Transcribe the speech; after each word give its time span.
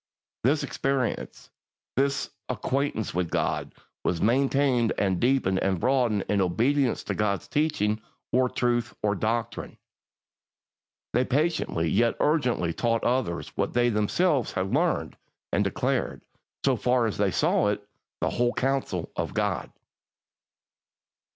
This 0.43 0.63
experience, 0.63 1.51
this 1.95 2.31
acquaintance 2.49 3.13
with 3.13 3.29
God, 3.29 3.75
was 4.03 4.19
maintained 4.19 4.93
and 4.97 5.19
deepened 5.19 5.59
and 5.59 5.79
broadened 5.79 6.25
in 6.27 6.41
obedience 6.41 7.03
to 7.03 7.13
God's 7.13 7.47
teaching, 7.47 8.01
or 8.31 8.49
truth, 8.49 8.95
or 9.03 9.13
doctrine. 9.13 9.77
3. 11.13 11.13
They 11.21 11.25
patiently 11.25 11.87
yet 11.87 12.15
urgently 12.19 12.73
taught 12.73 13.03
others 13.03 13.49
what 13.55 13.73
they 13.73 13.89
themselves 13.89 14.53
had 14.53 14.73
learned, 14.73 15.17
and 15.53 15.63
declared, 15.63 16.23
so 16.65 16.75
far 16.77 17.05
as 17.05 17.19
they 17.19 17.29
saw 17.29 17.67
it, 17.67 17.87
the 18.21 18.31
whole 18.31 18.53
counsel 18.53 19.11
of 19.15 19.35
God. 19.35 19.71